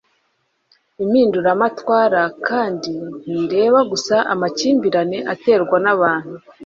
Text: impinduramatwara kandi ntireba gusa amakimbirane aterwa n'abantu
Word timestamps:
impinduramatwara 1.03 2.21
kandi 2.47 2.93
ntireba 3.21 3.79
gusa 3.91 4.15
amakimbirane 4.33 5.17
aterwa 5.33 5.77
n'abantu 5.85 6.33